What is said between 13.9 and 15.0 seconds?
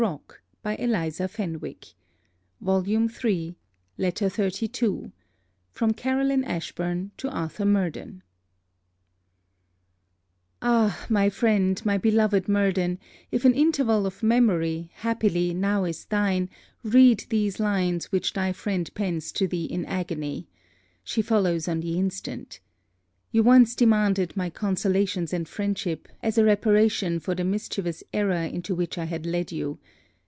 of memory,